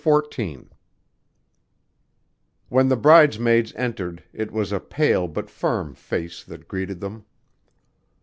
CHAPTER 0.03 0.29
XIV 0.31 0.67
When 2.69 2.87
the 2.89 2.95
bridesmaids 2.95 3.71
entered 3.75 4.23
it 4.33 4.51
was 4.51 4.71
a 4.71 4.79
pale 4.79 5.27
but 5.27 5.47
firm 5.47 5.93
face 5.93 6.43
that 6.45 6.67
greeted 6.67 7.01
them. 7.01 7.25